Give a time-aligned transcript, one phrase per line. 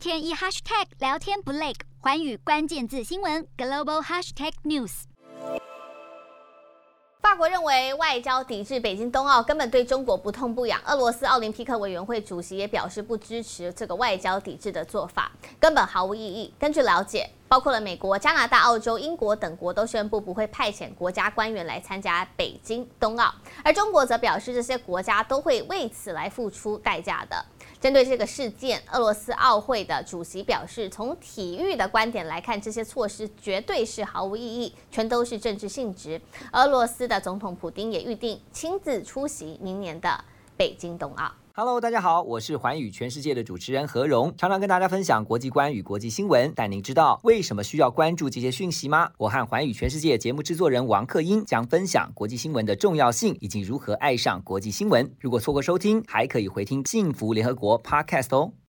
[0.00, 5.02] 天一 hashtag 聊天不累，寰宇关键字新闻 global hashtag news。
[7.20, 16.54] 法国认为外交抵制北京冬奥根本对中国不痛不痒，俄罗斯奥林匹克委员会主席也表示不支持这个外交抵制的做法，根本毫无意义。
[16.58, 27.44] 根据了解，包括了美国、加拿大、澳洲、英国等国都宣布不会派遣国家官员来参加北京冬奥，而中国则表示这些国家都会为此来付出代价的。
[27.80, 36.20] 针对这个事件，俄罗斯奥会的主席表示，从体育的观点来看，这些措施绝对是毫无意义，全都是政治性质。
[36.52, 40.22] 俄罗斯的总统普丁也预定亲自出席明年的
[40.58, 41.32] 北京冬奥。
[41.62, 46.50] Hello，大家好，我是寰宇全世界的主持人何荣，常常跟大家分享国际观与国际新闻。
[46.56, 49.10] 但您知道为什么需要关注这些讯息吗？
[49.18, 55.14] 我和寰宇全世界节目制作人王克英将分享国际新闻的重要性以及如何爱上国际新闻。
[55.20, 58.52] 如果错过收听，还可以回听幸福联合国 Podcast 哦。